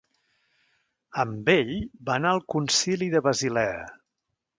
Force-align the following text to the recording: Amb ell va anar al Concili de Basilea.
Amb 1.23 1.51
ell 1.53 1.69
va 2.07 2.15
anar 2.15 2.31
al 2.37 2.41
Concili 2.55 3.11
de 3.17 3.23
Basilea. 3.29 3.85